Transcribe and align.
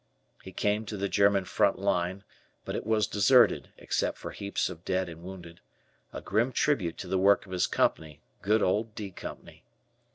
He 0.41 0.51
came 0.51 0.83
to 0.87 0.97
the 0.97 1.07
German 1.07 1.45
front 1.45 1.77
line, 1.77 2.23
but 2.65 2.75
it 2.75 2.87
was 2.87 3.05
deserted, 3.05 3.69
except 3.77 4.17
for 4.17 4.31
heaps 4.31 4.67
of 4.67 4.83
dead 4.83 5.07
and 5.07 5.21
wounded 5.21 5.61
a 6.11 6.21
grim 6.21 6.51
tribute 6.51 6.97
to 6.97 7.07
the 7.07 7.19
work 7.19 7.45
of 7.45 7.51
his 7.51 7.67
Company, 7.67 8.23
good 8.41 8.63
old 8.63 8.95
"D" 8.95 9.11
Company. 9.11 9.63